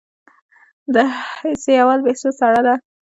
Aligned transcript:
د 0.93 0.95
حصه 1.41 1.73
اول 1.83 1.99
بهسود 2.05 2.33
سړه 2.39 2.61
ده 2.67 2.73